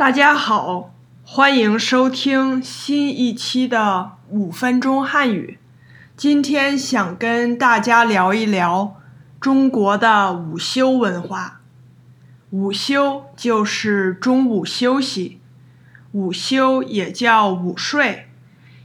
[0.00, 5.58] 大家好，欢迎收听新一期的五分钟汉语。
[6.16, 8.96] 今天想跟大家聊一聊
[9.38, 11.60] 中国的午休文化。
[12.48, 15.38] 午休就是中午休息，
[16.12, 18.28] 午休也叫午睡，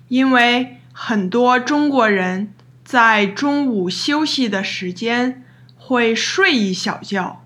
[0.10, 2.54] 因为很多中国人
[2.84, 5.46] 在中午休息的时间
[5.78, 7.42] 会睡一小觉，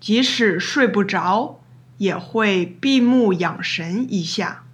[0.00, 1.60] 即使睡不着。
[1.98, 4.64] 也会闭目养神一下。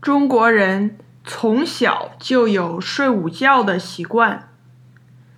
[0.00, 4.48] 中国人从小就有睡午觉的习惯，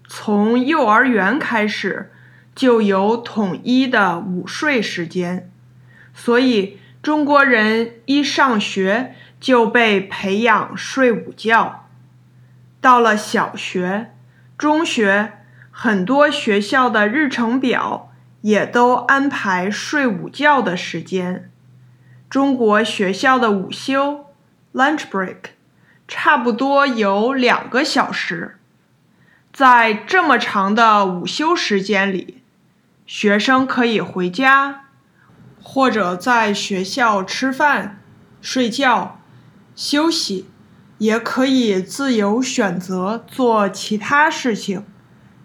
[0.07, 2.13] 从幼儿园开始
[2.55, 5.51] 就有统一的午睡时间，
[6.13, 11.89] 所以中国人一上学就被培养睡午觉。
[12.81, 14.13] 到了小学、
[14.59, 15.33] 中学，
[15.71, 18.10] 很多学校的日程表。
[18.43, 21.51] 也都安排睡午觉的时间。
[22.29, 24.27] 中国学校的午休
[24.73, 25.37] （lunch break）
[26.07, 28.57] 差不多有两个小时。
[29.53, 32.43] 在这么长的午休时间里，
[33.05, 34.85] 学生可以回家，
[35.63, 38.01] 或者在学校吃饭、
[38.41, 39.21] 睡觉、
[39.75, 40.47] 休息，
[40.99, 44.85] 也可以自由选择做其他事情，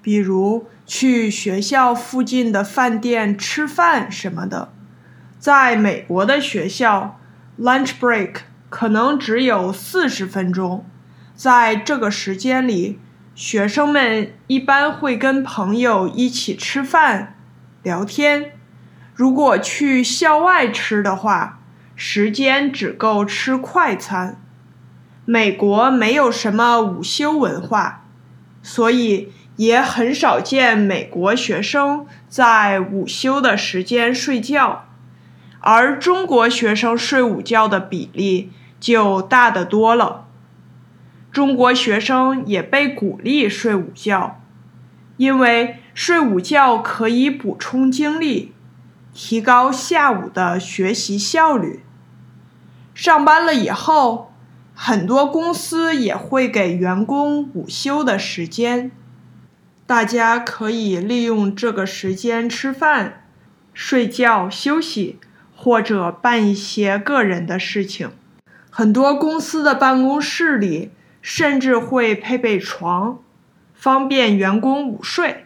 [0.01, 0.67] 比如。
[0.88, 4.72] 去学校附近的饭店吃饭什么的，
[5.39, 7.19] 在美国的学校
[7.59, 8.36] ，lunch break
[8.69, 10.86] 可能只有四十分钟。
[11.36, 13.00] 在这个时间里，
[13.33, 17.36] 学生们一般会跟朋友一起吃饭、
[17.81, 18.52] 聊天。
[19.16, 21.59] 如果去校外吃的话，
[21.95, 24.39] 时间只够吃快餐。
[25.25, 28.06] 美国没有什么午休文化，
[28.61, 29.31] 所以。
[29.57, 34.85] 也很少见美国学生在午休的时间睡觉，
[35.59, 40.27] 而中国学生睡午觉的比例就大得多了。
[41.31, 44.41] 中国学生也被鼓励睡午觉，
[45.17, 48.53] 因为睡午觉可以补充精力，
[49.13, 51.81] 提高下午的学习效率。
[52.94, 54.33] 上班了以后，
[54.73, 58.91] 很多公司也会给员工午休的时间。
[59.88, 63.28] 大家可以利用这个时间吃饭、
[63.72, 65.19] 睡觉、休息，
[65.56, 68.09] 或者办一些个人的事情。
[68.72, 70.90] 很多公司的办公室里
[71.22, 73.19] 甚至会配备床，
[73.75, 75.45] 方便员工午睡。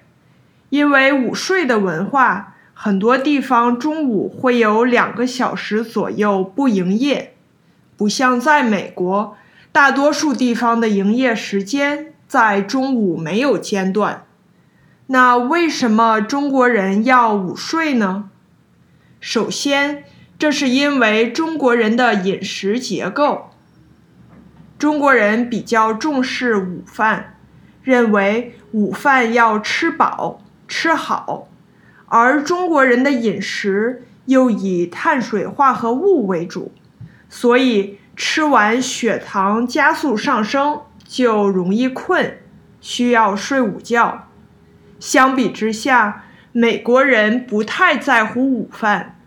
[0.70, 7.34] 因为午睡的文化，很多地方中午会有两个小时左右不营业，
[7.98, 9.36] 不像在美国，
[9.74, 14.24] 大多数地方的营业时间在中午没有间断。
[15.12, 18.30] 那为什么中国人要午睡呢？
[19.20, 20.03] 首先，
[20.38, 23.50] 这是因为中国人的饮食结构。
[24.78, 27.38] 中国人比较重视午饭，
[27.81, 31.48] 认为午饭要吃饱吃好，
[32.06, 36.72] 而中国人的饮食又以碳水化合物为主，
[37.28, 42.38] 所以吃完血糖加速上升，就容易困，
[42.80, 44.29] 需要睡午觉。
[45.00, 49.18] 相比之下，美国人不太在乎午饭，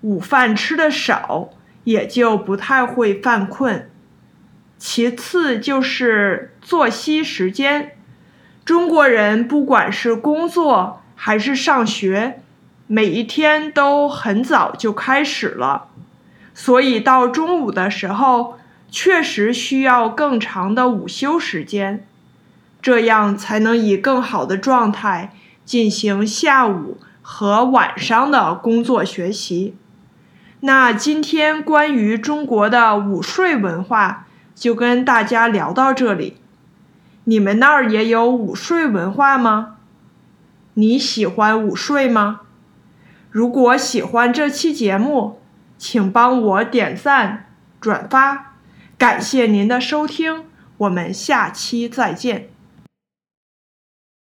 [0.00, 1.50] 午饭吃的少，
[1.84, 3.88] 也就不太会犯困。
[4.78, 7.92] 其次就是作息时间，
[8.64, 12.40] 中国人不管是工作还是上学，
[12.88, 15.86] 每一天都很早就开始了，
[16.52, 18.58] 所以到中午的时候，
[18.90, 22.04] 确实需要更长的午休时间。
[22.82, 25.32] 这样才能以更好的状态
[25.64, 29.76] 进行下午和晚上的工作学习。
[30.60, 36.36] 那今天关于中国的午睡文化就跟大家聊到这里。
[37.24, 39.76] 你们那儿也有午睡文化吗？
[40.74, 42.42] 你喜欢午睡吗？
[43.30, 45.40] 如果喜欢这期节目，
[45.78, 47.46] 请帮我点赞、
[47.80, 48.54] 转发，
[48.96, 50.44] 感谢您的收听，
[50.78, 52.51] 我们下期再见。